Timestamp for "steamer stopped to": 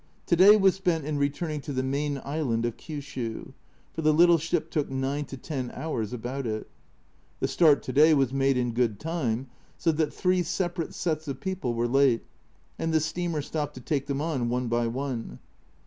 12.99-13.79